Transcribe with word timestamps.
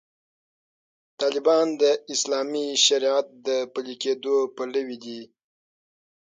طالبان 1.21 1.67
د 1.81 1.83
اسلامي 2.13 2.67
شریعت 2.87 3.27
د 3.47 3.49
پلي 3.73 3.95
کېدو 4.03 4.35
پلوي 4.55 4.97
دي. 5.05 5.21